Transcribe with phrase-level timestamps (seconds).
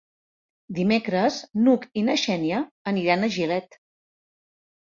[0.77, 2.63] Dimecres n'Hug i na Xènia
[2.95, 3.81] aniran a Gilet.